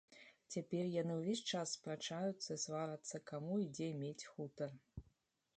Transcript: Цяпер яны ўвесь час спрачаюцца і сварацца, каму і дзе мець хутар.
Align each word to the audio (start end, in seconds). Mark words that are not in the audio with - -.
Цяпер 0.53 0.87
яны 1.01 1.17
ўвесь 1.17 1.43
час 1.51 1.75
спрачаюцца 1.77 2.49
і 2.57 2.59
сварацца, 2.65 3.21
каму 3.33 3.61
і 3.65 3.69
дзе 3.77 3.91
мець 4.03 4.23
хутар. 4.33 4.69